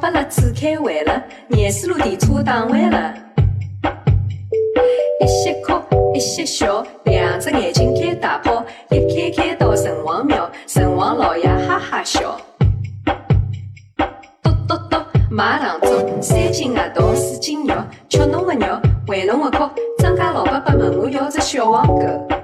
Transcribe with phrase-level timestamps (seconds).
[0.00, 3.14] 巴拉子开会了，廿四路电车打完了。
[5.20, 5.74] 一些哭，
[6.14, 12.36] 一些笑，两只眼睛开大炮，一开开到城隍庙，城隍老爷哈哈笑。
[14.42, 14.96] 嘟嘟嘟，
[15.30, 17.74] 买糖粥，三斤核桃，四斤肉，
[18.08, 19.70] 吃侬的肉，还侬的哭。
[19.98, 22.43] 张家老伯伯问我要只小黄狗。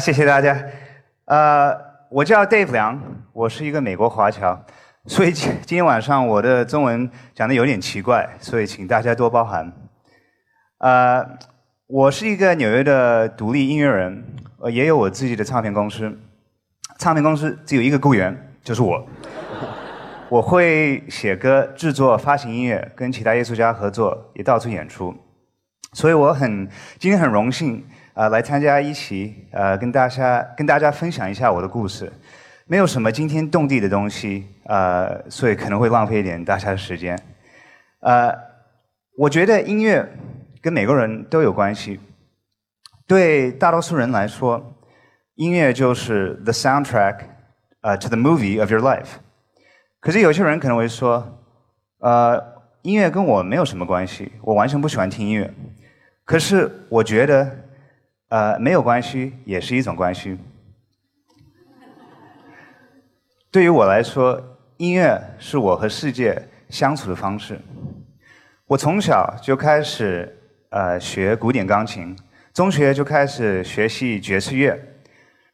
[0.00, 0.58] 谢谢大家。
[1.26, 1.76] 呃，
[2.10, 2.98] 我叫 Dave 梁，
[3.34, 4.58] 我是一个美国华侨，
[5.04, 9.70] 所以今今天晚上我的中文讲的有点奇怪，所以请大家多包涵。
[10.78, 11.22] 呃，
[11.86, 14.24] 我是一个纽约的独立音乐人，
[14.60, 16.10] 呃，也有我自己的唱片公司。
[16.98, 19.06] 唱片公司只有一个雇员，就是我。
[20.30, 25.14] 我会写歌、制作、发行音乐，跟其他艺术家合作，也到处演出。
[25.92, 26.66] 所以我很
[26.98, 32.12] 今天很荣幸啊、呃来参加一起呃跟大家跟大家分享一下我的故事。
[32.66, 37.20] 没有什么惊天动地的东西，呃，所以可能会浪费一点大家的时间。
[38.00, 38.32] 呃，
[39.18, 40.08] 我觉得音乐
[40.62, 41.98] 跟每个人都有关系。
[43.08, 44.76] 对大多数人来说，
[45.34, 47.16] 音乐就是 the soundtrack
[47.80, 49.18] 呃 to the movie of your life。
[49.98, 51.40] 可是有些人可能会说，
[51.98, 52.40] 呃，
[52.82, 55.52] 音乐跟我没有什么关系，我完全不喜欢听音乐。
[56.24, 57.50] 可是我觉得，
[58.30, 60.38] 呃，没有关系也是一种关系。
[63.50, 64.40] 对于我来说，
[64.76, 67.60] 音乐是我和世界相处的方式。
[68.66, 70.38] 我从小就开始
[70.68, 72.16] 呃学古典钢琴，
[72.54, 74.80] 中学就开始学习爵士乐，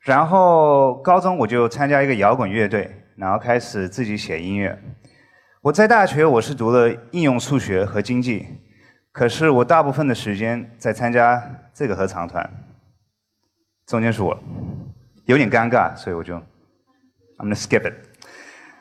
[0.00, 4.78] 然后高中我就参加一个摇滚乐队，然后开始自己写音乐。
[5.62, 8.46] 我在大学我是读了应用数学和经济，
[9.12, 11.42] 可是我大部分的时间在参加
[11.72, 12.65] 这个合唱团。
[13.86, 14.36] 中间是我，
[15.26, 16.34] 有点尴尬，所以我就
[17.38, 17.94] I'm gonna skip it。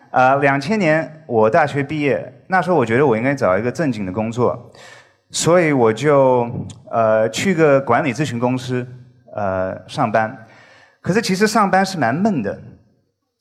[0.10, 4.72] 呃，两千年我大学毕业，那时候我觉得我应该找一个正经的工作，
[5.30, 6.50] 所以我就
[6.90, 8.88] 呃去个管理咨询公司
[9.36, 10.36] 呃上班。
[11.02, 12.60] 可是其实上班是蛮闷的，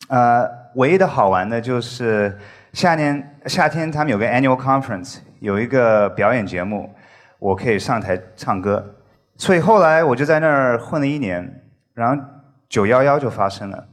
[0.09, 2.37] 呃，唯一的好玩的就是
[2.75, 6.93] 夏天夏天他们有个 annual conference，有一个表演节目，
[7.39, 8.95] 我可以上台唱歌。
[9.37, 12.25] 所以后来我就在那儿混了一年，然后
[12.69, 13.89] 九幺幺就发生了。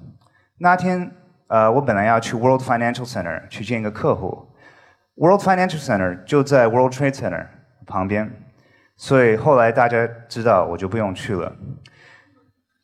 [0.59, 1.11] 那天，
[1.47, 4.47] 呃，我本来要去 World Financial Center 去见一个客户
[5.15, 7.47] ，World Financial Center 就在 World Trade Center
[7.88, 8.31] 旁边，
[8.97, 11.51] 所以后来大家知道我就不用去了。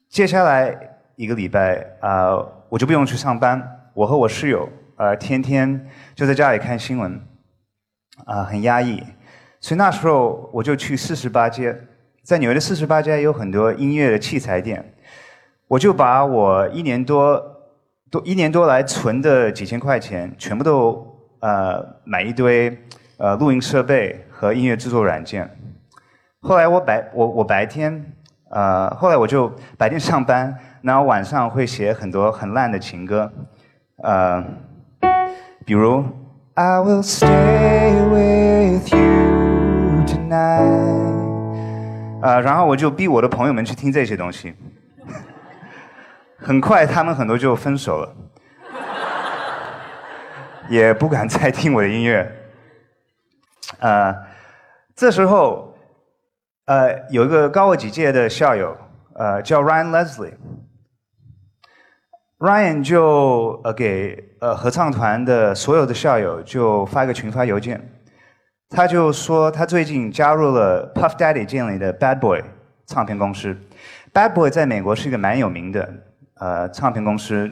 [0.09, 0.75] 接下来
[1.15, 2.35] 一个礼拜，啊，
[2.69, 3.61] 我就不用去上班，
[3.93, 7.21] 我和我室友，呃，天天就在家里看新闻，
[8.25, 9.03] 啊，很压抑。
[9.59, 11.79] 所以那时候我就去四十八街。
[12.27, 14.83] 在纽约的四十八街有很多音乐的器材店，
[15.69, 17.41] 我就把我一年多
[18.11, 21.07] 多一年多来存的几千块钱，全部都
[21.39, 22.77] 呃买一堆
[23.15, 25.49] 呃录音设备和音乐制作软件。
[26.41, 28.05] 后来我白我我白天
[28.49, 33.31] 呃后来我就白天上班，然后晚上会写很多很烂的情歌，
[34.03, 34.43] 呃，
[35.65, 36.03] 比如
[36.55, 41.26] I will stay with you tonight。
[42.27, 44.53] 啊，然后我就逼我的朋友们去听这些东西，
[46.35, 48.13] 很快他们很多就分手了，
[50.67, 52.29] 也不敢再听我的音乐。
[53.79, 54.13] 呃，
[54.93, 55.73] 这时候，
[56.65, 58.75] 呃，有一个高我几届的校友，
[59.15, 59.91] 呃，叫 Ryan
[62.39, 67.89] Leslie，Ryan 就呃给呃合唱团的所有的校友就发一个群发邮件。
[68.69, 72.43] 他就说，他最近加入了 Puff Daddy 建立的 Bad Boy
[72.85, 73.55] 唱片公司。
[74.13, 75.89] Bad Boy 在美国是一个蛮有名的
[76.35, 77.49] 呃唱片公司。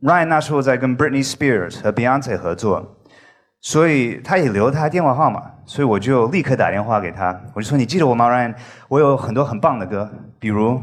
[0.00, 2.96] Ryan 那时候在跟 Britney Spears 和 Beyonce 合作，
[3.60, 8.54] 所以他也留他电话号码，所以我就立刻打电话给他，我就说：“你记得我吗，Ryan？
[8.88, 10.80] 我有很多很棒的歌，比如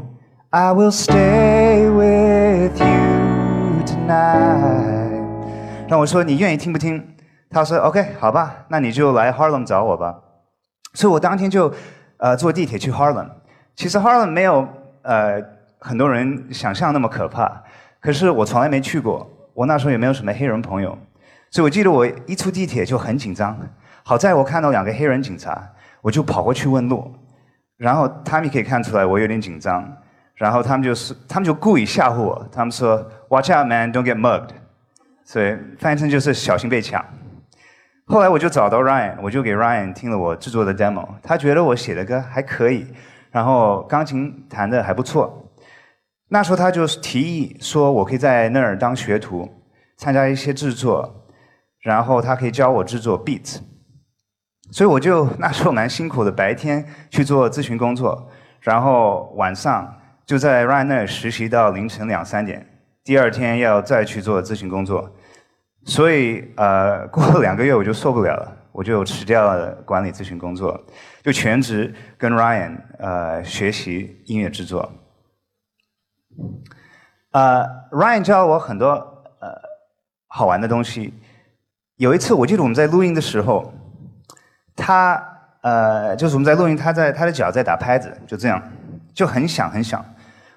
[0.50, 5.18] I Will Stay With You Tonight。”
[5.90, 7.04] 然后我说：“你愿意听不听？”
[7.50, 10.14] 他说：“OK，好吧，那你就来 Harlem 找我吧。”
[10.94, 11.72] 所以我当天就
[12.18, 13.28] 呃坐地铁去 Harlem。
[13.76, 14.66] 其实 Harlem 没有
[15.02, 15.42] 呃
[15.78, 17.62] 很多人想象那么可怕，
[18.00, 19.30] 可是我从来没去过。
[19.54, 20.96] 我那时候也没有什么黑人朋友，
[21.50, 23.58] 所以我记得我一出地铁就很紧张。
[24.04, 25.60] 好在我看到两个黑人警察，
[26.00, 27.12] 我就跑过去问路。
[27.76, 29.88] 然后他们可以看出来我有点紧张，
[30.34, 34.50] 然后他们就是他们就故意吓唬我，他们说：“Watch out, man, don't get mugged。”
[35.24, 37.04] 所以翻译成就是小心被抢。
[38.08, 42.86] 后来我就找到 Ryan，我就给 Ryan 听了我制作的 demo，他觉得我写的歌还可以，
[43.30, 45.52] 然后钢琴弹的还不错。
[46.28, 49.46] 那时候他就提议说，我可以在那儿当学徒，
[49.98, 51.26] 参加一些制作，
[51.82, 53.58] 然后他可以教我制作 beat。
[54.70, 58.30] 所以我就那时候蛮辛苦的，白天去做咨询工作，
[58.62, 59.86] 然后晚上
[60.24, 62.66] 就在 Ryan 那儿实习到凌晨两三点，
[63.04, 65.10] 第二天要再去做咨询工作。
[65.88, 70.78] 所以，呃，过了两个月我就受不了了，我就辞掉了管理咨询工作，
[71.22, 74.92] 就全职跟 Ryan 呃学习音乐制作。
[77.32, 78.90] 呃，Ryan 教我很多
[79.40, 79.48] 呃
[80.26, 81.14] 好玩的东西。
[81.96, 83.72] 有一次我记得我们在录音的时候，
[84.76, 85.26] 他
[85.62, 88.62] 呃就是我们在录音，他在他的脚在打拍子，就这样，
[89.14, 90.04] 就很响很响。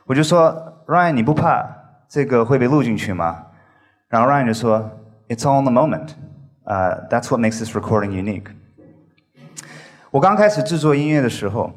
[0.05, 1.65] 我就说 Ryan 你不怕
[2.09, 3.45] 这个会被录进去吗？
[4.09, 4.97] 然后 Ryan 就说。
[5.31, 6.15] It's all in the moment.
[6.67, 8.51] Uh, that's what makes this recording unique.
[10.11, 11.71] 我刚开始制作音乐的时候，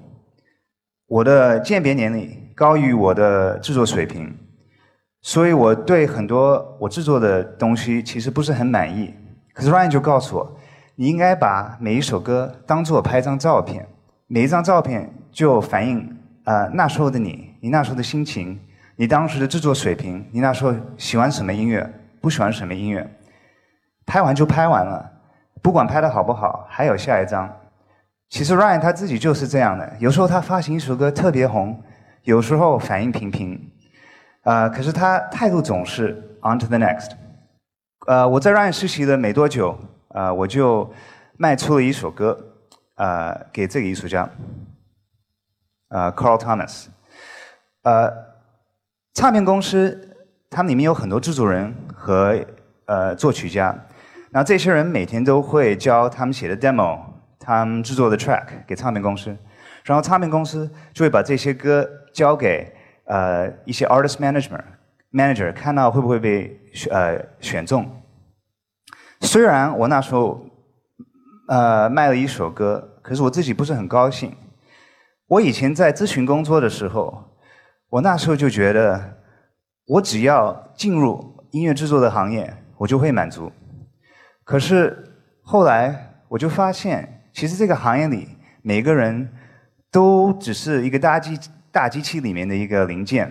[1.06, 4.34] 我的鉴别年龄高于我的制作水平，
[5.22, 9.14] 所以我对很多我制作的东西其实不是很满意。
[9.52, 10.58] 可是 Ryan 就告诉我，
[10.96, 13.86] 你应该把每一首歌当做拍张照片，
[14.26, 18.58] 每一张照片就反映啊那时候的你，你那时候的心情，
[18.96, 21.88] 你当时的制作水平，你那时候喜欢什么音乐，
[22.20, 23.08] 不喜欢什么音乐。
[24.06, 25.12] 拍完就拍完了，
[25.62, 27.50] 不管拍的好不好，还有下一张。
[28.28, 31.80] 其实 Ryan 他自己就是这样的，有时候他发行一首歌特别红，
[32.22, 33.70] 有时候反应平平，
[34.42, 36.10] 啊，可是他态度总是
[36.42, 37.12] on to the next，
[38.06, 40.92] 呃，我在 Ryan 实习了没多久，呃，我就
[41.36, 42.36] 卖出了一首歌，
[42.96, 44.28] 呃，给这个艺术家，
[45.88, 46.86] 呃，Carl Thomas。
[47.82, 48.10] 呃，
[49.12, 50.16] 唱片公司
[50.50, 52.42] 他们里面有很多制作人和
[52.86, 53.76] 呃作曲家，
[54.34, 56.98] 然后这些人每天都会交他们写的 demo，
[57.38, 59.30] 他们制作的 track 给唱片公司，
[59.84, 62.74] 然后唱片公司就会把这些歌交给
[63.04, 64.64] 呃一些 artist management
[65.12, 66.60] manager 看到会不会被
[66.90, 67.88] 呃选中。
[69.20, 70.44] 虽然我那时候
[71.46, 74.34] 呃卖了一首歌，可是我自己不是很高兴。
[75.28, 77.30] 我以前在咨询工作的时候。
[77.90, 79.18] 我那时候就觉得，
[79.86, 83.52] 我只要进入音乐制作的行业，我就会满足。
[84.44, 84.96] 可是
[85.42, 88.28] 后来我就发现，其实这个行业里
[88.62, 89.28] 每个人
[89.90, 91.38] 都只是一个大机
[91.72, 93.30] 大机器里面的一个零件，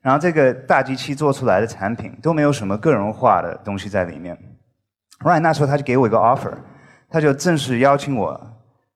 [0.00, 4.36] 然后这个大机器做出来的产品都没有什么个人化的东西在里面。
[5.20, 6.52] Right 那时候他就给我一个 offer，
[7.08, 8.40] 他就正式邀请我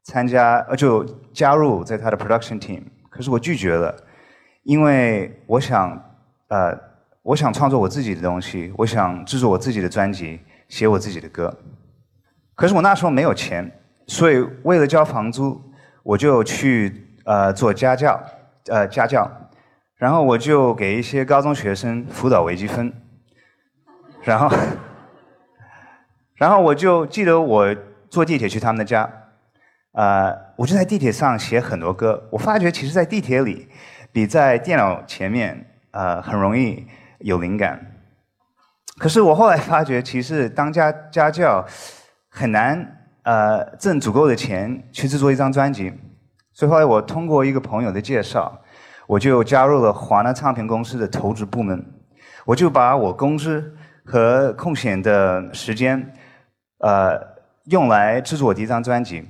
[0.04, 2.82] 参加，呃，就加入在他的 production team。
[3.08, 3.94] 可是我拒绝了。
[4.64, 6.00] 因为我想，
[6.46, 6.78] 呃，
[7.22, 10.38] 我想创作我自己的东西，我想制作我自己的专辑，
[10.72, 11.54] 写我自己的歌。
[12.54, 13.70] 可是我那时候没有钱，
[14.06, 15.60] 所以为了交房租，
[16.02, 18.18] 我就去呃做家教，
[18.68, 19.30] 呃家教，
[19.96, 22.90] 然后我就给一些高中学生辅导微积分，
[24.22, 24.56] 然后，
[26.36, 27.76] 然后我就记得我
[28.08, 29.06] 坐地铁去他们的家，
[29.92, 32.26] 呃，我就在地铁上写很多歌。
[32.30, 33.68] 我发觉其实，在地铁里。
[34.14, 36.86] 比在电脑前面，呃，很容易
[37.20, 37.91] 有灵感。
[39.02, 41.66] 可是我后来发觉，其实当家家教
[42.28, 42.86] 很难，
[43.24, 45.92] 呃，挣足够的钱去制作一张专辑。
[46.52, 48.56] 所以后来我通过一个朋友的介绍，
[49.08, 51.84] 我就加入了华纳唱片公司的投资部门。
[52.44, 56.12] 我就把我工资和空闲的时间，
[56.78, 57.20] 呃，
[57.64, 59.26] 用来制作我第一张专辑。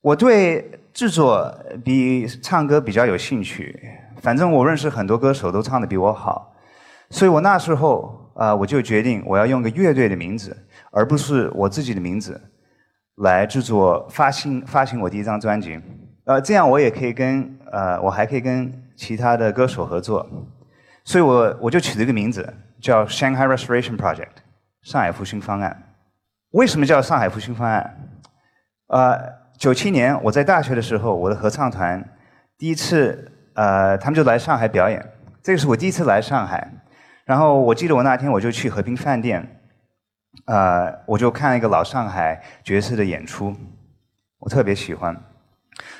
[0.00, 0.68] 我对。
[0.94, 3.80] 制作比唱歌比较有兴趣，
[4.20, 6.52] 反正我认识很多歌手都唱的比我好，
[7.10, 10.56] 所以我那时候啊，我就决定我要用个乐队的名字，
[10.92, 12.40] 而不是我自己的名字，
[13.16, 15.80] 来制作发行发行我第一张专辑，
[16.24, 20.24] 呃，这样我也可以跟呃，我还可以跟其他的歌手合作，
[21.04, 24.38] 所以我我就取了一个名字叫 Shanghai Restoration Project，
[24.82, 25.94] 上海复兴方案。
[26.52, 28.08] 为什么叫上海复兴方案？
[28.88, 29.38] 呃。
[29.58, 32.00] 九七年我在大学的时候，我的合唱团
[32.56, 35.04] 第一次，呃，他们就来上海表演。
[35.42, 36.70] 这个是我第一次来上海。
[37.28, 39.60] 然后我记得我那天我就去和平饭店，
[40.46, 43.54] 呃，我就看了一个老上海爵士的演出，
[44.38, 45.14] 我特别喜欢。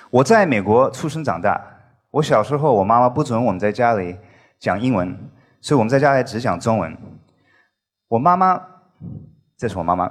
[0.08, 1.62] 我在美国出生长大，
[2.10, 4.16] 我小时候我妈妈不准我们在家里
[4.58, 5.14] 讲英文，
[5.60, 6.96] 所以我们在家里只讲中文。
[8.08, 8.58] 我妈妈，
[9.58, 10.10] 这是我妈妈，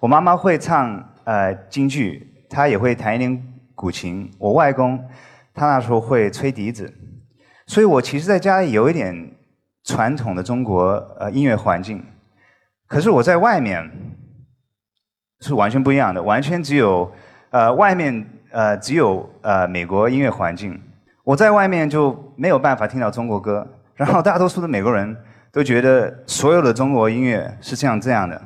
[0.00, 1.06] 我妈妈会唱。
[1.24, 3.40] 呃，京剧，她也会弹一点
[3.76, 4.28] 古琴。
[4.40, 4.98] 我外公，
[5.54, 6.92] 他那时候会吹笛子，
[7.72, 9.30] 所以我其实在家里有一点
[9.82, 12.04] 传统的中国呃音乐环境。
[12.86, 13.90] 可是我在外面
[15.40, 17.10] 是完全不一样的，完全只有
[17.48, 20.78] 呃外面呃只有呃美国音乐环境。
[21.24, 25.16] 我在外面就没有办法听到中国歌，然后大多数的美国人
[25.50, 28.42] 都觉得所有的中国音乐是这样这样的。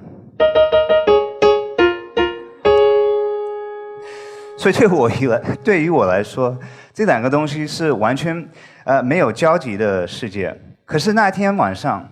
[4.57, 6.57] 所以对我一来，对于我来说，
[6.95, 8.49] 这两个东西是完全
[8.87, 10.57] 呃没有交集的世界。
[10.85, 12.09] 可是那天晚上，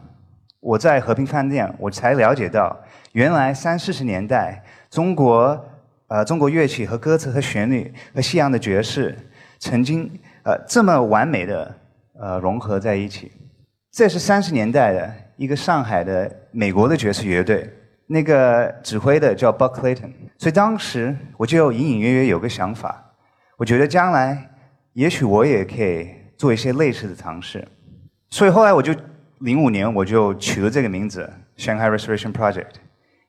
[0.58, 2.76] 我在和平饭店，我才了解到，
[3.12, 5.64] 原来三四十年代中国
[6.08, 9.16] 呃中国乐器和歌词和旋律和西洋的爵士，
[9.60, 10.10] 曾经
[10.42, 11.72] 呃这么完美的
[12.18, 13.30] 呃融合在一起。
[13.92, 17.70] 这是三十年代的一个上海的美国的爵士乐队。
[18.06, 23.02] 那个指挥的叫 Buck Clayton，所以当时我就隐隐约约有个想法，
[23.56, 24.50] 我觉得将来
[24.92, 26.10] 也许我也可以
[26.44, 27.66] 做一些类似的尝试，
[28.28, 28.94] 所以后来我就
[29.38, 32.74] 零五年我就取了这个名字 Shanghai Restoration Project，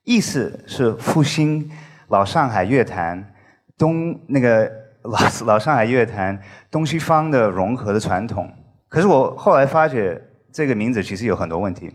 [0.04, 1.72] 意思是复兴
[2.10, 3.34] 老上海乐坛
[3.78, 4.70] 东那个
[5.04, 6.38] 老老上海乐坛
[6.70, 8.52] 东西方的融合的传统。
[8.90, 11.90] 可是我后来发觉这个名字其实有很多问题，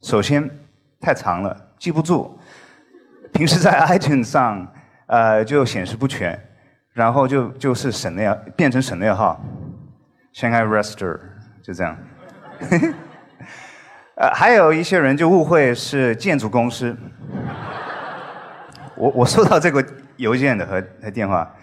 [0.00, 0.48] 首先
[0.98, 1.54] 太长了。
[1.78, 2.30] 记不住，
[3.34, 4.66] 平时在 iTunes 上，
[5.08, 6.40] 呃，就显示不全，
[6.94, 9.38] 然后就就是省略变成省略号
[10.34, 11.18] ，Shanghai Rester
[11.62, 11.96] 就这样。
[14.16, 16.96] 呃，还有一些人就误会是建筑公司。
[18.96, 19.84] 我我收到这个
[20.16, 21.54] 邮件的和和电话，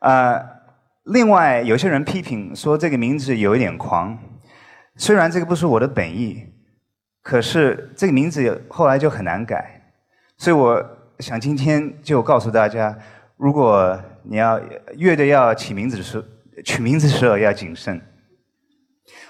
[0.00, 0.40] 呃，
[1.04, 4.18] 另外有些人批评说这个名字有一点狂，
[4.96, 6.50] 虽然这个不是我的本意。
[7.22, 9.80] 可是这个名字后来就很难改，
[10.36, 10.86] 所以我
[11.20, 12.94] 想今天就告诉大家，
[13.38, 14.60] 如果你要
[14.96, 16.24] 乐队要起名字的时候，
[16.64, 18.00] 取名字的时候要谨慎。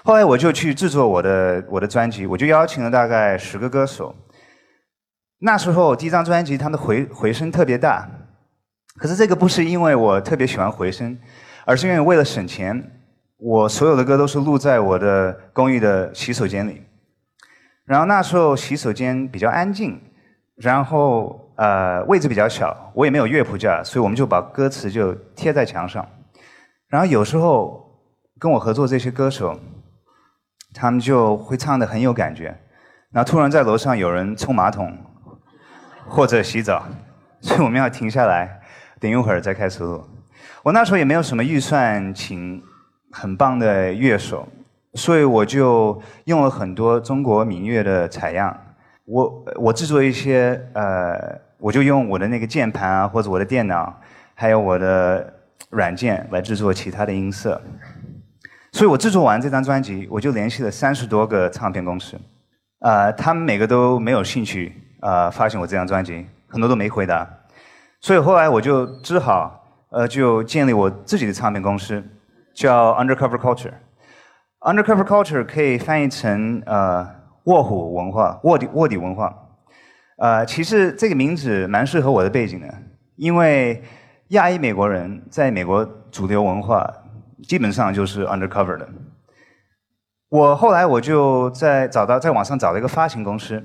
[0.03, 4.15] 后来我就去制作我的我的专辑，我就邀请了大概十个歌手。
[5.39, 8.09] 那时候第一张专辑，它的回回声特别大，
[8.97, 11.17] 可是这个不是因为我特别喜欢回声，
[11.65, 12.81] 而是因为为了省钱，
[13.37, 16.81] 我所有的歌都是录在我的公寓的洗手间里。
[17.85, 19.99] 然后那时候洗手间比较安静，
[20.55, 26.07] 然后呃位置比较小，我也没有乐谱架，所以我们就把歌词就贴在墙上。
[26.87, 27.99] 然后有时候
[28.39, 29.59] 跟我合作这些歌手，
[30.73, 32.57] 他们就会唱的很有感觉。
[33.11, 34.95] 然后突然在楼上有人冲马桶。
[36.07, 36.85] 或者洗澡，
[37.41, 38.61] 所以我们要停下来，
[38.99, 40.03] 等一会儿再开始录。
[40.61, 42.61] 我那时候也没有什么预算请
[43.11, 44.47] 很棒的乐手，
[44.93, 48.55] 所以我就用了很多中国民乐的采样。
[49.05, 53.99] 我我制作一些呃，我就用我的那个键盘啊，或者我的电脑，
[54.35, 55.34] 还有我的
[55.75, 57.61] 软件来制作其他的音色。
[58.71, 62.19] 所以我制作完这张专辑，我就联系了三十多个唱片公司，
[62.79, 64.81] 啊，他们每个都没有兴趣。
[65.01, 67.29] 啊，发行我这张专辑，很多都没回答，
[68.01, 72.03] 所以后来我就只好呃，就建立我自己的唱片公司，
[72.55, 73.73] 叫 Undercover Culture。
[74.61, 77.07] Undercover Culture 可以翻译成呃
[77.43, 79.31] 卧虎文化、卧底卧底文化。
[80.17, 82.73] 呃，其实这个名字蛮适合我的背景的，
[83.17, 83.83] 因为
[84.29, 86.91] 亚裔美国人在美国主流文化
[87.47, 88.89] 基本上就是 Undercover 的。
[90.29, 93.63] 我后来我就在找到在网上找了一个发行公司。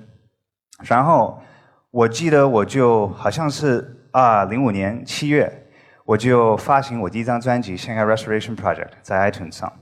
[0.85, 1.43] 然后
[1.91, 5.67] 我记得我就好像是啊，零五年七月，
[6.05, 9.73] 我就发行我第一张专辑《Shanghai Restoration Project》在 iTunes 上。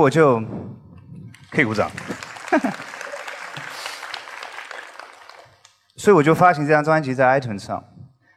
[0.00, 0.42] 我就
[1.50, 1.90] 可以鼓掌。
[5.96, 7.84] 所以我就发行这张专辑在 iTunes 上，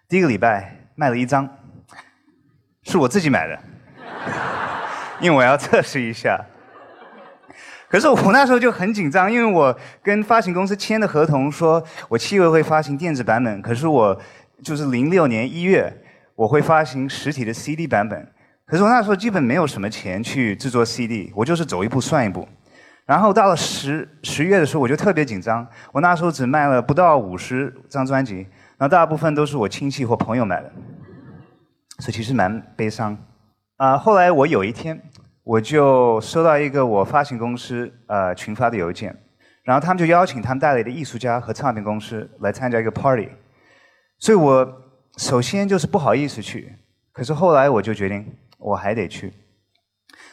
[0.10, 1.50] 第一个礼拜卖了一张，
[2.84, 3.58] 是我自己买的，
[5.22, 6.44] 因为我要测试一下。
[7.88, 14.20] 可是我那时候就很紧张，因为我跟发行公司签的合同说，我七月会发行电子版本，可是我
[14.64, 16.04] 就是零六年一月
[16.36, 18.34] 我会发行实体的 CD 版本。
[18.66, 22.48] 可是我那时候基本没有什么钱去制作 CD，我就是走一步算一步。
[23.06, 25.68] 然后到了十十月的时候，我就特别紧张。
[25.92, 28.38] 我那时候只卖了不到五十张专辑，
[28.78, 30.72] 然后大部分都是我亲戚或朋友买的，
[32.00, 33.18] 所以其实蛮悲伤。
[33.76, 34.98] 啊，后来我有一天，
[35.44, 39.14] 我就收到一个我发行公司呃群发的邮件，
[39.64, 43.28] 然后他们就邀请他们带来的艺术家和唱片公司来参加一个 party，
[44.20, 44.82] 所以我
[45.18, 46.74] 首先就是不好意思去，
[47.12, 48.26] 可是后来我就决定。
[48.64, 49.32] 我还得去。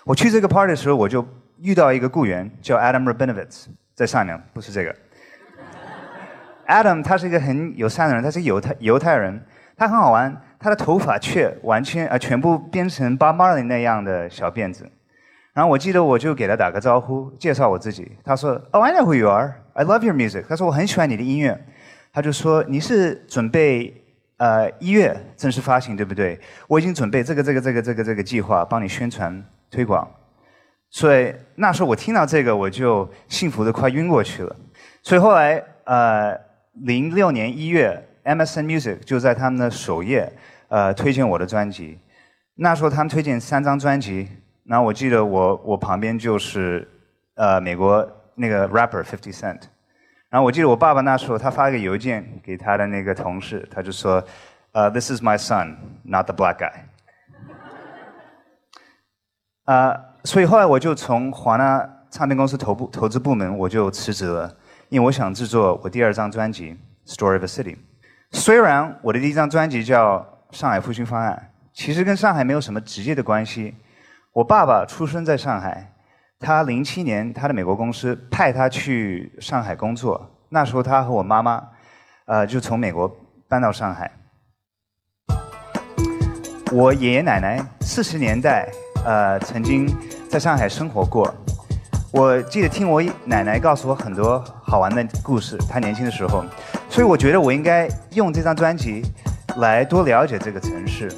[0.05, 1.27] 我去这个 party 的时候，我就
[1.61, 4.95] 遇到一个雇员叫 Adam Rabinowitz，在上面，不是这个。
[6.66, 9.45] Adam 他是一个很友善的人，他是犹太犹太人，
[9.77, 14.88] 他很好玩，他的头发却完全啊全部编成巴马里那样的小辫子。
[15.53, 18.16] 然后我记得我就给他打个招呼，介绍我自己。
[18.25, 19.55] 他说：“Oh, I know who you are.
[19.75, 21.61] I love your music。”他说：“我很喜欢你的音乐。”
[22.12, 23.93] 他就说：“你是准备？”
[24.40, 26.40] 呃，一月正式发行，对不对？
[26.66, 30.11] 我已经准备这个、这个、这个、这个、这个计划，帮你宣传推广。
[30.88, 34.57] 所以那时候我听到这个，我就幸福的快晕过去了。
[35.03, 36.35] 所以后来，呃，
[36.87, 40.33] 零六年一月，MSN Music 就在他们的首页，
[40.68, 41.98] 呃，推荐我的专辑。
[42.55, 44.26] 那时候他们推荐三张专辑，
[44.64, 46.88] 然后我记得我我旁边就是
[47.35, 49.61] 呃美国那个 rapper Fifty Cent。
[50.31, 54.23] 然后我记得我爸爸那时候，他发一个邮件给他的那个同事，他就说
[54.71, 56.71] ：“呃，This is my son, not the black guy。
[59.66, 64.57] ”啊，所以后来我就从华纳唱片公司投部投资部门我就辞职了，
[64.88, 66.79] 因为我想制作我第二张专辑
[67.12, 67.75] 《Story of a City》。
[68.31, 70.19] 虽然我的第一张专辑叫
[70.57, 73.75] 《上海复兴方案》，其实跟上海没有什么直接的关系。
[74.33, 75.93] 我爸爸出生在上海，
[76.42, 81.62] 他零七年他的美国公司派他去上海工作，那时候他和我妈妈，
[82.24, 83.14] 呃，就从美国
[83.46, 84.11] 搬到上海。
[86.72, 88.66] 我爷爷奶奶四十年代
[89.05, 89.87] 呃曾经
[90.31, 91.31] 在上海生活过，
[92.11, 96.42] 我记得听我奶奶告诉我很多好玩的故事，她年轻的时候，
[96.88, 99.03] 所以我觉得我应该用这张专辑
[99.59, 101.11] 来多了解这个城市，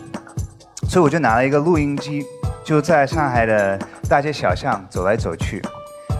[0.88, 2.24] 所以我就拿了一个录音机，
[2.64, 3.78] 就在上海的
[4.08, 5.62] 大街小巷走来走去，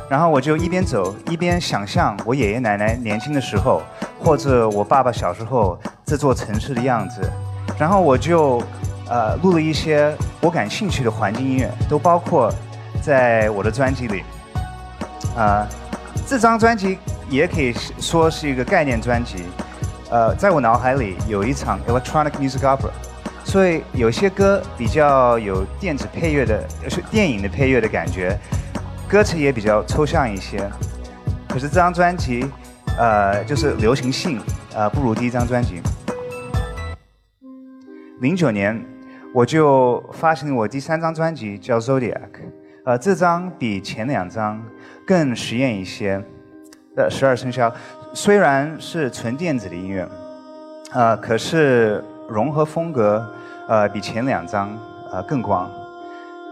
[0.08, 3.82] 然后我就一边走一边想象我爷爷奶奶年轻的时候，
[4.18, 7.20] 或者我爸爸小时候这座城市的样子，
[7.78, 8.62] 然后我就。
[9.10, 12.50] 呃，录了一些我感兴趣的环境音乐，都包括
[13.02, 14.22] 在我的专辑里。
[15.36, 15.66] 啊，
[16.26, 19.44] 这张专辑也可以说是一个概念专辑。
[20.08, 22.88] 呃，在我脑海里有一场 electronic music opera，
[23.44, 28.38] 所以有些歌比较有电子配乐的，是电影的配乐的感觉，
[29.08, 30.58] 歌词也比较抽象一些。
[31.48, 32.46] 可是这张专辑，
[32.98, 34.40] 呃，就是流行性，
[34.74, 35.80] 呃，不如第一张专辑。
[38.20, 38.82] 零九年。
[39.34, 42.12] 我就发行了我第三张专辑，叫《Zodiac》，
[42.84, 44.62] 呃，这张比前两张
[45.06, 46.22] 更实验一些
[46.94, 47.74] 的十二生肖，
[48.12, 50.06] 虽然是纯电子的音乐，
[50.92, 53.26] 呃，可是融合风格，
[53.68, 54.70] 呃，比前两张
[55.10, 55.70] 呃更广，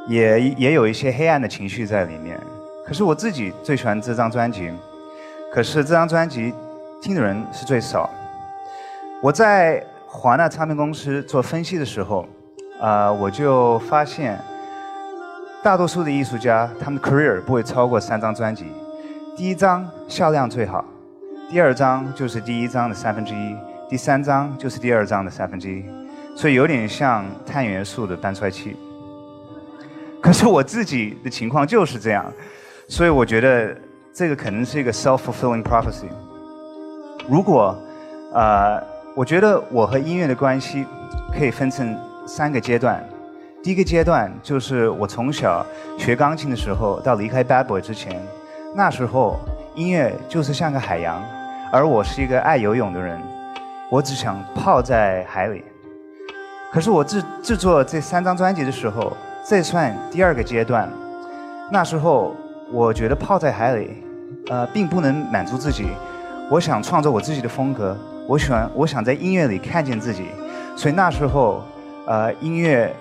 [0.07, 2.41] 也也有一些黑暗的情绪在里面。
[2.87, 4.73] 可是我自己最喜欢这张专辑，
[5.53, 6.53] 可是这张专辑
[7.01, 8.09] 听的人是最少。
[9.23, 12.27] 我在华纳唱片公司做分析的时候。
[12.81, 14.41] 啊，我就发现，
[15.63, 18.73] 大多数的艺术家，他们的 career 不会超过三张专辑。
[19.37, 20.83] 第一张销量最好，
[21.51, 23.55] 第二张就是第一张的三分之一，
[23.91, 25.85] 第三张就是第二张的三分之一，
[26.37, 28.77] 所以有点像碳元素的半衰期。
[30.23, 32.25] 可是我自己的情况就是这样，
[32.89, 33.77] 所以我觉得
[34.15, 36.09] 这个可能是一个 self-fulfilling prophecy。
[37.29, 37.77] 如果，
[38.33, 38.81] 呃，
[39.17, 40.87] 我觉得我和音乐的关系
[41.37, 41.99] 可以分成。
[42.27, 43.05] 三个阶段，
[43.61, 45.67] 第一个阶段就是我从小
[45.99, 48.23] 学钢琴的时候，到离开 Bad Boy 之前，
[48.73, 49.41] 那时候
[49.75, 51.21] 音乐就是像个海洋，
[51.73, 53.21] 而我是一个爱游泳的人，
[53.91, 55.65] 我只想泡在海里。
[56.73, 60.89] 可是我制制作这三张专辑的时候，这算第二个阶段，
[61.71, 62.35] 那时候
[62.73, 64.03] 我觉得泡在海里，
[64.49, 65.89] 呃，并不能满足自己，
[66.51, 70.27] 我想创作我自己的风格，我喜欢我想在音乐里看见自己，
[70.77, 71.63] 所以那时候。
[72.07, 72.93] 呃，音乐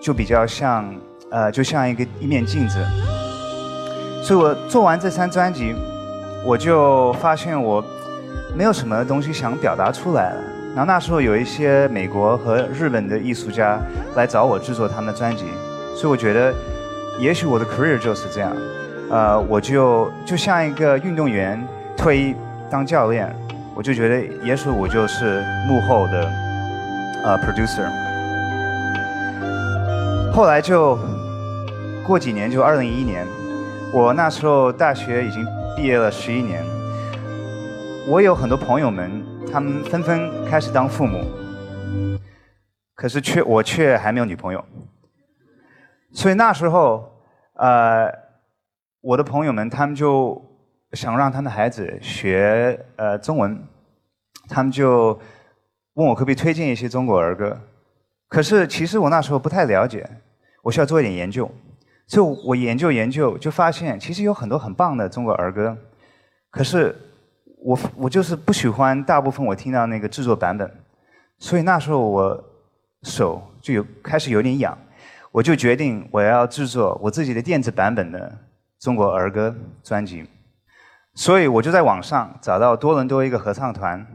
[0.00, 0.88] 就比较像，
[1.30, 2.82] 呃，就像一个一面镜子。
[4.22, 5.74] 所以我做完这三专辑，
[6.46, 7.84] 我就发现我
[8.56, 10.40] 没有什么东西想表达出来了。
[10.74, 13.78] 然后那时候有一些美国和日本的艺术家
[14.14, 15.44] 来找我制作他们的专辑，
[15.96, 16.54] 所以我觉得，
[17.18, 18.52] 也许我的 career 就是这样。
[19.10, 21.60] 呃，我就就像一个运动员
[21.96, 22.36] 退役
[22.70, 23.34] 当教练，
[23.74, 26.30] 我就觉得也许我就是幕后的
[27.24, 27.90] 呃 producer。
[30.32, 30.96] 后来就
[32.06, 33.26] 过几年，就二零一一年，
[33.92, 35.44] 我那时候大学已经
[35.76, 36.64] 毕业了十一年。
[38.08, 41.24] 我有很多朋友们，他们纷纷开始当父母，
[42.94, 44.64] 可是却我却还没有女朋友。
[46.12, 47.12] 所以那时候，
[47.54, 48.12] 呃，
[49.00, 50.42] 我的朋友们他们就
[50.92, 53.62] 想让他们的孩子学呃中文，
[54.48, 55.18] 他们就
[55.94, 57.56] 问我可不可以推荐一些中国儿歌。
[58.28, 60.08] 可是，其实我那时候不太了解，
[60.62, 61.48] 我需要做一点研究，
[62.08, 65.76] 所以我研究研究，就发现其实有很多很棒的中国儿歌，
[66.50, 66.96] 可是
[67.62, 70.70] 我我就是不喜欢大部分我听到那个制作版本，
[71.38, 72.44] 所以那时候我
[73.02, 74.76] 手就有开始有点痒，
[75.30, 78.38] 我就决定我要制作我自己的电子版本的
[78.78, 80.26] 中国儿歌专辑，
[81.14, 84.06] 所以我就在网上找到多伦多一个合唱团，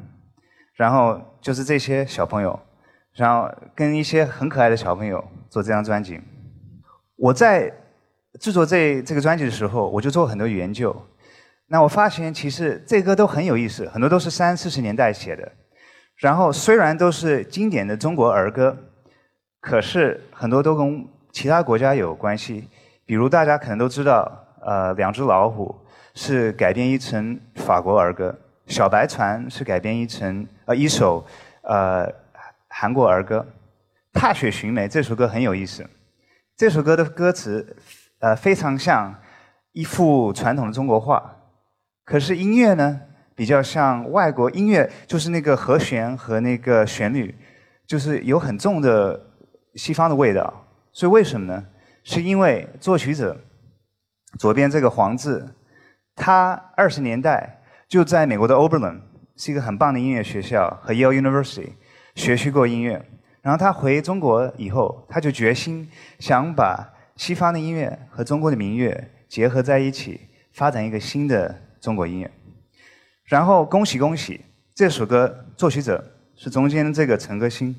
[0.76, 2.60] 然后就是这些小朋友。
[3.14, 6.20] 然后跟一些很可爱的小朋友做这张专辑。
[7.16, 7.72] 我在
[8.42, 10.94] 制作这这个专辑的时候，我就做很多研究。
[11.68, 15.52] 那我发现其实这歌都很有意思，很多都是三四十年代写的。
[16.18, 18.78] 然后虽然都是经典的中国儿歌，
[19.60, 22.70] 可是很多都跟其他国家有关系。
[23.06, 25.76] 比如大家可能都知道，呃，两只老虎
[26.14, 28.36] 是改编一成法国儿歌，
[28.68, 31.26] 小白船是改编一成呃一首
[31.62, 32.12] 呃。
[32.78, 33.40] 韩国儿歌
[34.20, 35.90] 《踏雪寻梅》这首歌很有意思，
[36.58, 37.74] 这首歌的歌词
[38.20, 39.16] 呃非常像
[39.72, 41.35] 一幅传统的中国画，
[42.06, 43.02] 可是音乐呢
[43.36, 47.36] 比较像外国音乐，就是那个和弦和那个旋律，
[47.86, 49.20] 就是有很重的
[49.74, 50.66] 西方的味道。
[50.94, 51.66] 所以为什么呢？
[52.04, 53.36] 是因为作曲者
[54.38, 55.56] 左边这个黄字，
[56.16, 59.02] 他二十年代就在美国的 Oberlin
[59.36, 61.70] 是一个很棒的音乐学校和 Yale University
[62.14, 63.04] 学习过音乐。
[63.42, 65.90] 然后他回中国以后，他就决心
[66.20, 70.22] 想把西方的音乐和中国的民乐结合在一起，
[70.54, 72.32] 发展一个新的中国音乐。
[73.26, 74.42] 然后恭喜恭喜，
[74.74, 76.04] 这首歌作曲者
[76.36, 77.76] 是中间这个陈歌辛。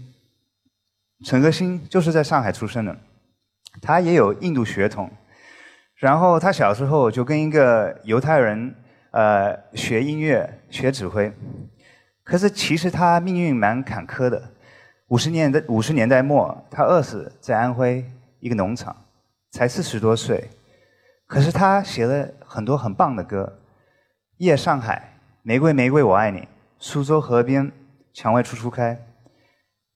[1.25, 2.97] 陈歌辛就是在上海出生的，
[3.83, 5.11] 他也有印度血统。
[5.97, 8.73] 然后他小时候就跟一个犹太人
[9.11, 11.33] 呃学音乐、学指挥。
[12.23, 14.41] 可是其实他命运蛮坎坷的。
[15.09, 18.95] 五十年代五十年代末，他饿死在安徽一个农场，
[19.51, 20.49] 才四十多岁。
[21.27, 23.59] 可是他写了很多很棒的歌，
[24.39, 24.95] 《夜上海》
[25.43, 26.41] 《玫瑰玫瑰我爱你》
[26.79, 27.73] 《苏州河边
[28.13, 28.95] 蔷薇处处开》。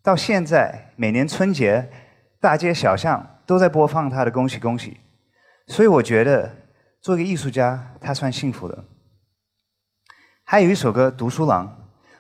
[0.02, 1.90] 到现在，每年春节，
[2.40, 4.98] 大街小巷都在播放他的《恭喜恭喜》，
[5.74, 6.50] 所以我觉得，
[7.02, 8.82] 做个艺术家，他算幸福的。
[10.42, 11.66] 还有一首歌《读书郎》，《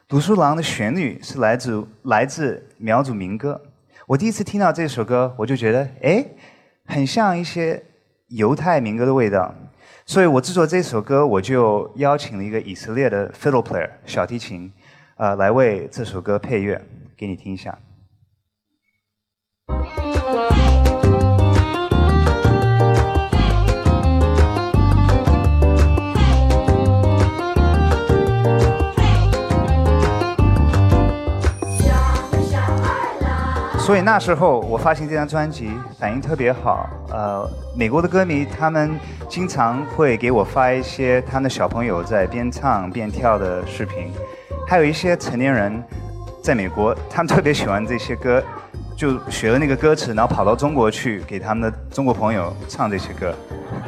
[0.06, 3.58] 读书郎》的旋律是来自来自苗族民歌。
[4.06, 6.22] 我第一次听到这首歌，我就觉得，哎，
[6.84, 7.82] 很像一些
[8.28, 9.54] 犹太民歌的味道。
[10.10, 14.68] 所以我制作这首歌，我就邀请了一个以色列的 fiddle player 小提琴，
[15.16, 16.84] 呃，来为这首歌配乐。
[17.16, 17.78] 给你听一下。
[33.90, 36.88] 所以那时候我发行这张专辑，反应特别好。
[37.10, 37.44] 呃，
[37.76, 38.96] 美国的歌迷他们
[39.28, 44.12] 经常会给我发一些他们的小朋友在边唱边跳的视频，
[44.64, 45.82] 还有一些成年人。
[46.40, 48.40] 在美国，他们特别喜欢这些歌，
[48.96, 53.34] 就学了那个歌词，然后跑到中国去给他们的中国朋友唱这些歌，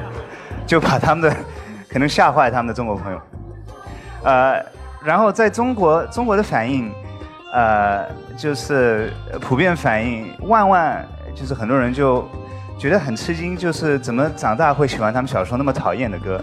[0.66, 1.36] 就把他们的
[1.88, 3.20] 可能吓坏他们的中国朋友。
[4.24, 4.60] 呃，
[5.04, 6.92] 然后在中国，中国的反应，
[7.52, 12.26] 呃，就是普遍反应，万万就是很多人就
[12.78, 16.42] 觉得很吃惊，就是怎么长大会喜欢他们小时候那么讨厌的歌。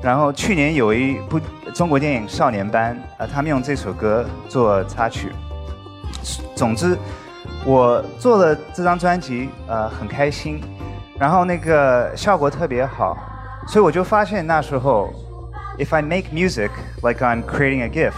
[0.00, 1.40] 然后去年有一部
[1.74, 5.32] 中国电影《少年班》，呃，他们用这首歌做插曲。
[6.54, 6.96] 总之，
[7.64, 10.60] 我做了这张专辑，呃，很开心。
[11.18, 13.16] 然后那个效果特别好，
[13.66, 15.10] 所以我就发现那时候
[15.78, 16.70] ，if I make music
[17.02, 18.12] like I'm creating a gift，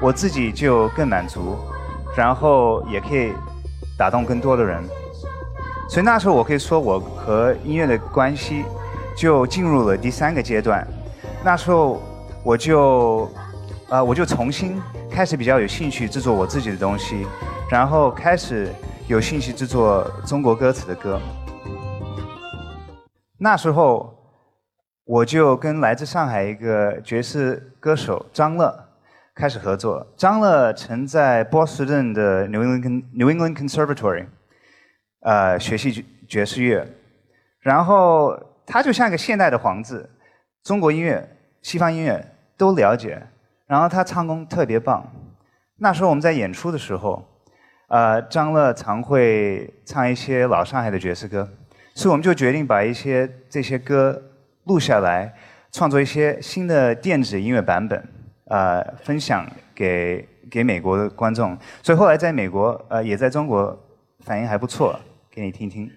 [0.00, 1.56] 我自己就更满足，
[2.16, 3.32] 然后也可以
[3.98, 4.82] 打动更多的人。
[5.88, 8.64] 所以那时候我可以说，我和音乐的关系
[9.16, 10.86] 就进入了第三个阶段。
[11.44, 12.02] 那时候
[12.42, 13.30] 我就，
[13.88, 17.26] 呃，我就重新开始比较有兴趣制作我自己的东西，
[17.70, 18.68] 然后开始
[19.06, 21.20] 有兴趣制作中国歌词的歌。
[23.38, 24.12] 那时候
[25.04, 28.85] 我就跟来自上海一个爵士歌手张乐
[29.36, 30.04] 开始合作。
[30.16, 34.26] 张乐曾在波士顿的 New England New England Conservatory，
[35.20, 36.88] 呃，学习爵士乐，
[37.60, 40.10] 然后他就像一个现代的皇子，
[40.64, 41.28] 中国音乐。
[41.62, 42.24] 西方音乐
[42.56, 43.20] 都了解，
[43.66, 45.04] 然后他唱功特别棒。
[45.78, 47.26] 那时候我们在演出的时候，
[47.88, 51.48] 呃，张乐常会唱一些老上海的爵士歌，
[51.92, 54.22] 所以我们就决定把一些这些歌
[54.66, 55.34] 录下来，
[55.72, 58.00] 创作一些新的电子音乐版本，
[58.46, 61.56] 呃，分享给给美国的观众。
[61.82, 63.78] 所以后来在美国，呃，也在中国
[64.20, 64.98] 反应还不错，
[65.30, 65.90] 给你听听。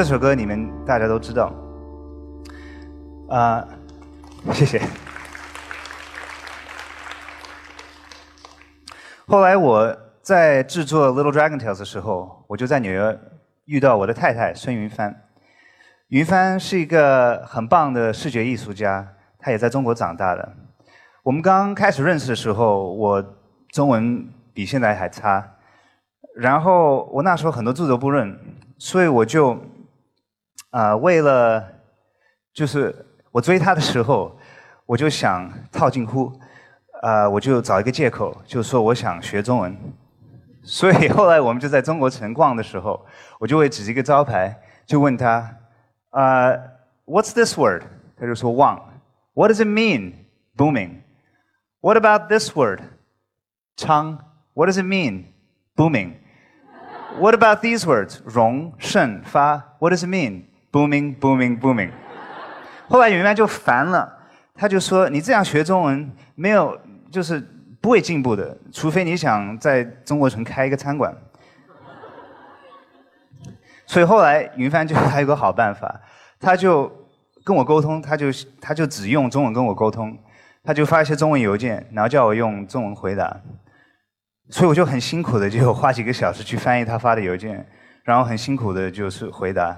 [0.00, 1.52] 这首歌你们大家都知道，
[3.28, 3.68] 啊，
[4.50, 4.80] 谢谢。
[9.26, 13.20] 后来我在制作《Little Dragon Tales》的时候，我就在纽约
[13.66, 15.14] 遇到我的太太孙云帆。
[16.08, 19.06] 云帆是一个很棒的视觉艺术家，
[19.38, 20.54] 他也在中国长大的。
[21.24, 23.22] 我们刚开始认识的时候，我
[23.68, 25.46] 中文比现在还差，
[26.34, 28.40] 然后我那时候很多字都不认，
[28.78, 29.58] 所以我就
[30.70, 31.64] 啊，为了
[32.52, 32.94] 就是
[33.30, 34.36] 我追他的时候，
[34.86, 36.32] 我就想套近乎，
[37.02, 39.76] 啊，我就找一个借口，就说我想学中文。
[40.62, 43.04] 所以后来我们就在中国城逛的时候，
[43.38, 44.56] 我就会指着一个招牌，
[44.86, 45.56] 就问他，
[46.10, 46.52] 啊
[47.06, 47.82] ，What's this word？
[48.16, 48.78] 他就说旺。
[49.32, 50.12] What does it mean?
[50.56, 51.02] Booming.
[51.80, 52.80] What about this word?
[53.76, 54.18] Chang.
[54.52, 55.24] What does it mean?
[55.76, 56.16] Booming.
[57.18, 58.20] What about these words?
[58.24, 60.49] 荣、盛、发 What does it mean?
[60.72, 61.90] Booming, booming, booming.
[62.88, 64.18] 后来云帆就烦了，
[64.54, 66.78] 他就说：“你这样学中文，没有
[67.10, 67.40] 就是
[67.80, 71.14] 不会进步的，除非你想在中国城开一个餐馆。”
[73.84, 76.00] 所以后来云帆就还有个好办法，
[76.38, 76.90] 他就
[77.42, 78.26] 跟我沟通，他就
[78.60, 80.16] 他就只用中文跟我沟通，
[80.62, 83.40] 他就发一些中文邮件，然后叫我用中文回答。
[84.50, 87.66] 所以我就很辛苦的就花几个小时去翻译他发的邮件，
[88.04, 89.76] 然后很辛苦的就是回答。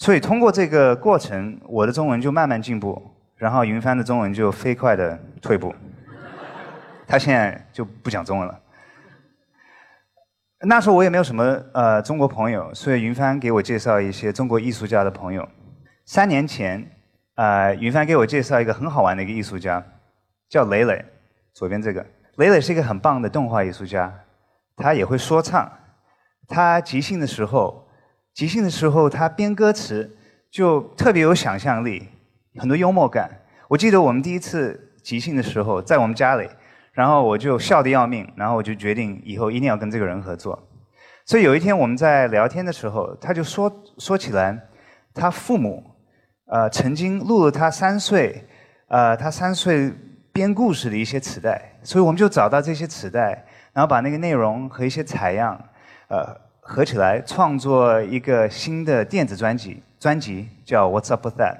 [0.00, 3.00] 所以通过这个过程，我的中文就慢慢进步，
[3.36, 5.74] 然后云帆的中文就飞快的退步。
[7.06, 8.58] 他现在就不讲中文了。
[10.60, 15.46] 那时候我也没有什么呃中国朋友，所以云帆给我介绍一些中国艺术家的朋友。
[16.06, 16.90] 三年前，
[17.34, 19.84] 呃，云帆给我介绍一个很好玩的一个艺术家，
[20.48, 21.04] 叫磊磊，
[21.52, 22.04] 左边这个。
[22.36, 24.10] 磊磊是一个很棒的动画艺术家，
[24.76, 25.70] 他也会说唱。
[26.48, 27.86] 他即兴的时候，
[28.34, 30.16] 即兴的时候他编歌词
[30.50, 32.08] 就特别有想象力，
[32.56, 33.30] 很多幽默感。
[33.68, 36.48] 我记得我们第一次即兴的时候，在我们家里，
[36.92, 40.58] 然后我就笑得要命，然后我就决定以后一定要跟这个人合作。
[41.26, 44.58] 所以有一天我们在聊天的时候，他就说说起来，
[45.14, 45.84] 他父母
[46.46, 48.44] 呃曾经录了他三岁，
[48.88, 49.92] 呃他三岁。
[50.32, 55.60] 编故事的一些磁带，所以我们就找到这些磁带，然后把那个内容和一些采样，
[56.06, 56.24] 呃，
[56.72, 61.56] 合起来创作一个新的电子专辑，专辑叫《What's Up With That》。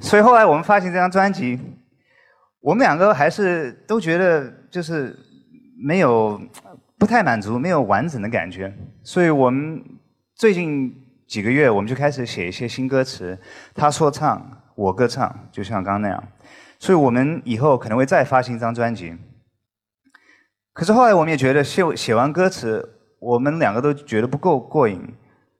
[0.00, 1.58] 所以后来我们发行这张专辑，
[2.60, 5.18] 我们两个还是都觉得就是
[5.76, 6.40] 没有
[6.96, 8.72] 不太满足，没有完整的感觉。
[9.02, 9.82] 所以我们
[10.36, 10.94] 最近
[11.26, 13.36] 几个月，我们就开始写一些新歌词，
[13.74, 16.22] 他说唱，我歌唱，就像刚刚那样。
[16.78, 19.16] 所以我们以后可能会再发行一张专辑。
[20.72, 25.14] 可是后来我们也觉得写写完歌词，我们两个都觉得不够过瘾，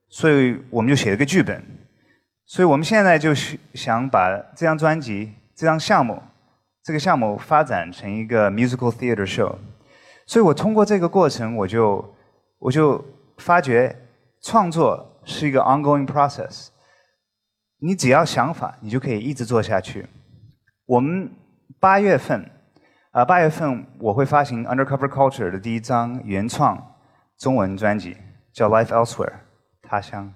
[0.08, 1.64] 所以我们就写了个剧本。
[2.46, 6.20] 所以我们现在就是想把这张专辑、这张项目、
[6.82, 9.54] 这个项目发展成一个 musical theater show。
[10.26, 12.14] 所以我通过这个过程，我就
[12.58, 13.02] 我就
[13.38, 13.96] 发觉
[14.42, 16.68] 创作是一个 ongoing process。
[17.86, 20.06] 你只要想法，你就可以一直做下去。
[20.86, 21.30] 我们
[21.78, 22.50] 八月份
[23.10, 26.82] 啊，八月份我会发行 Undercover Culture 的第一张原创
[27.36, 28.16] 中文专辑，
[28.54, 29.34] 叫 Life Elsewhere，
[29.82, 30.32] 他乡。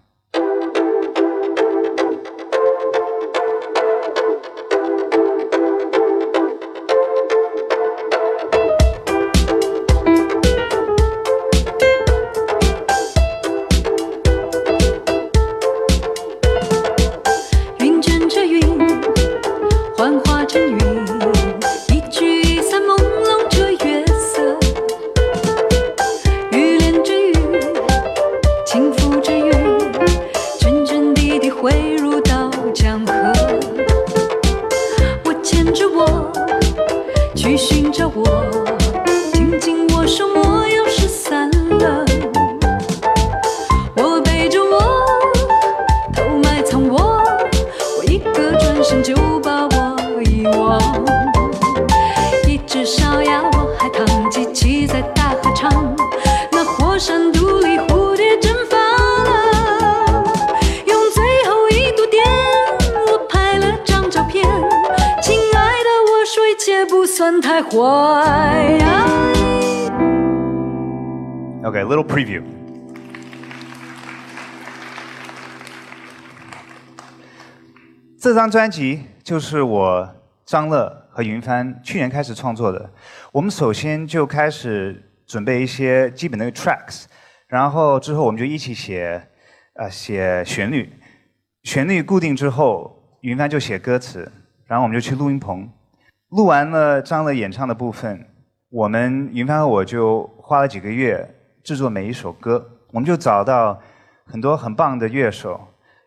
[78.39, 80.09] 张专辑就是我
[80.45, 82.89] 张乐和云帆去年开始创作的。
[83.32, 87.07] 我们首先就开始准备一些基本的 tracks，
[87.49, 89.20] 然后之后我们就一起写，
[89.74, 90.89] 呃，写旋律。
[91.64, 94.30] 旋律固定之后，云帆就写歌词，
[94.66, 95.68] 然后我们就去录音棚。
[96.28, 98.24] 录完了张乐演唱的部分，
[98.70, 101.28] 我们云帆和我就花了几个月
[101.64, 102.64] 制作每一首歌。
[102.93, 103.82] 我们就找到
[104.24, 105.61] 很多很棒的乐手，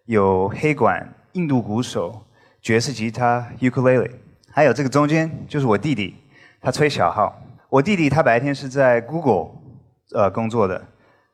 [0.05, 2.25] 有黑管、印度鼓手、
[2.61, 4.11] 爵士吉他、ukulele，
[4.51, 6.15] 还有这个中间就是我弟弟，
[6.59, 7.41] 他吹小号。
[7.69, 9.51] 我弟弟他白天是在 Google
[10.13, 10.85] 呃工作的，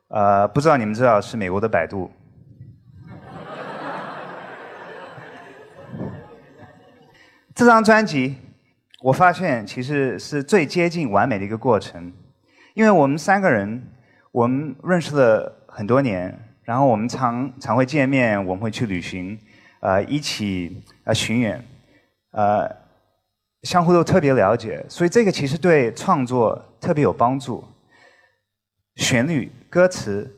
[0.08, 2.12] 呃，不知道你们知道是美国的百度。
[7.56, 8.36] 这张专辑，
[9.02, 12.12] 我发现其实是最接近完美的一个过程，
[12.74, 13.82] 因为我们三个人，
[14.30, 19.36] 我们认识了很多年，然后我们常常会见面，我们会去旅行，
[19.80, 21.64] 呃，一起呃巡演，
[22.32, 22.68] 呃，
[23.62, 27.64] 相互都特别了解，所以这个其实对创作特别有帮助。
[28.96, 30.36] 旋律、歌词、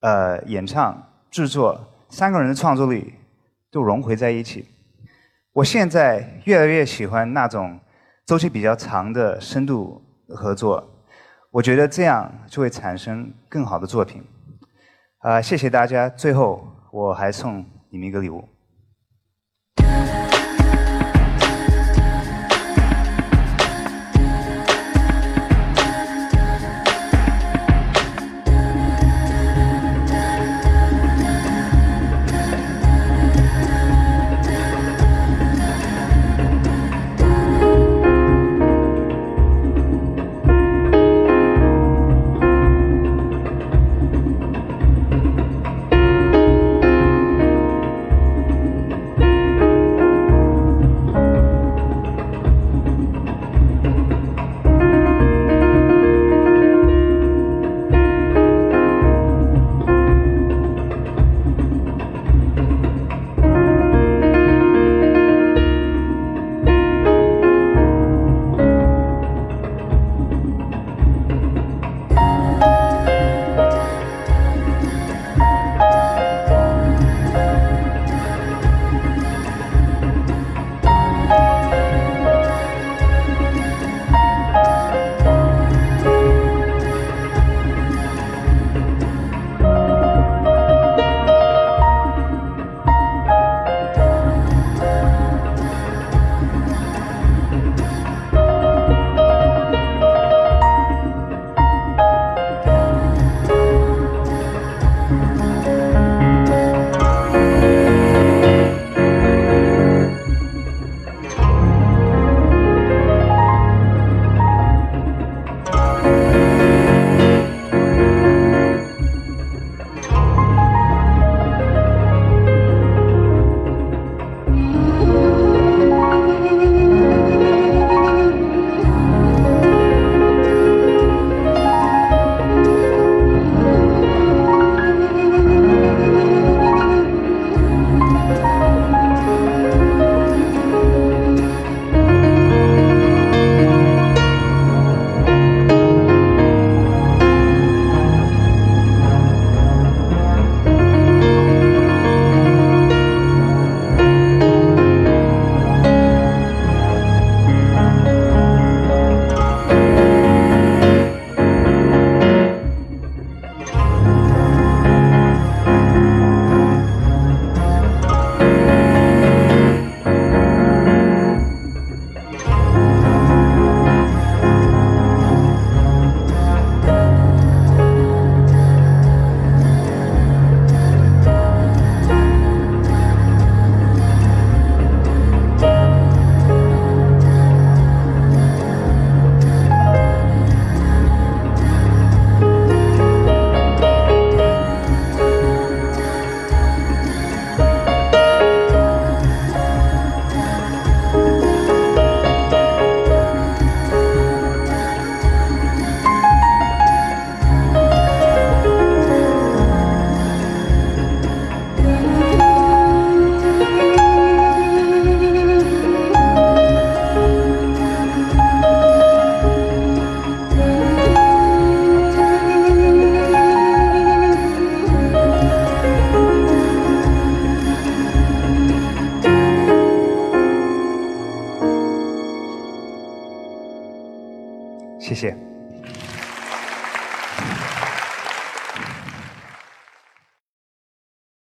[0.00, 1.80] 呃，演唱、制作，
[2.10, 3.14] 三个人的创作力
[3.70, 4.68] 都融汇在一起。
[5.54, 7.80] 我现在越来越喜欢那种
[8.26, 10.86] 周期比较长的深度合作，
[11.50, 14.22] 我觉得这样就会产生更好的作品。
[15.20, 16.06] 啊、谢谢大家。
[16.08, 18.46] 最后，我还送你们一个礼物。「